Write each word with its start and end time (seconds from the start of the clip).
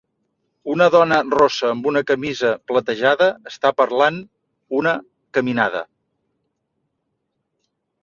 Una 0.75 0.85
dona 0.95 1.19
rossa 1.33 1.67
amb 1.73 1.89
una 1.91 2.03
camisa 2.13 2.51
platejada 2.71 3.29
està 3.53 3.75
parlant 3.83 4.19
una 4.81 4.97
caminada. 5.41 5.87